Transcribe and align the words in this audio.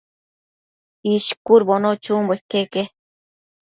ishcudbono 1.13 1.89
chunbo 2.03 2.31
iqueque 2.39 2.81